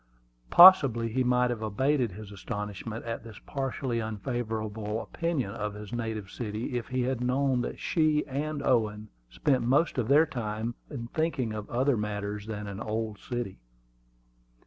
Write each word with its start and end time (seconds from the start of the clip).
Possibly 0.49 1.09
he 1.11 1.23
might 1.23 1.51
have 1.51 1.61
abated 1.61 2.13
his 2.13 2.31
astonishment 2.31 3.05
at 3.05 3.23
this 3.23 3.37
partially 3.45 4.01
unfavorable 4.01 4.99
opinion 4.99 5.51
of 5.51 5.75
his 5.75 5.93
native 5.93 6.31
city 6.31 6.75
if 6.75 6.87
he 6.87 7.03
had 7.03 7.21
known 7.21 7.61
that 7.61 7.77
she 7.77 8.25
and 8.25 8.63
Owen 8.63 9.09
spent 9.29 9.61
most 9.63 9.99
of 9.99 10.07
their 10.07 10.25
time 10.25 10.73
in 10.89 11.05
thinking 11.09 11.53
of 11.53 11.69
other 11.69 11.97
matters 11.97 12.47
than 12.47 12.65
an 12.65 12.79
old 12.79 13.19
city. 13.19 13.59